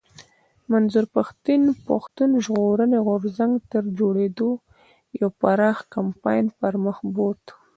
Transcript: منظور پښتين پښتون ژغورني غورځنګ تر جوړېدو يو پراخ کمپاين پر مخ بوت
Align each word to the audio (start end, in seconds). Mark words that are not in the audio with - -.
منظور 0.71 1.05
پښتين 1.15 1.61
پښتون 1.87 2.29
ژغورني 2.45 2.99
غورځنګ 3.07 3.53
تر 3.71 3.83
جوړېدو 3.99 4.49
يو 5.19 5.29
پراخ 5.41 5.77
کمپاين 5.95 6.45
پر 6.59 6.73
مخ 6.83 6.97
بوت 7.15 7.43